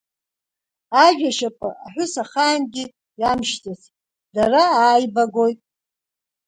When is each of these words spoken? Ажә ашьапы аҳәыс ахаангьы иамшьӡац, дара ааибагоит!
Ажә 1.03 1.25
ашьапы 1.29 1.69
аҳәыс 1.85 2.13
ахаангьы 2.23 2.85
иамшьӡац, 3.21 3.81
дара 4.35 4.63
ааибагоит! 4.83 5.59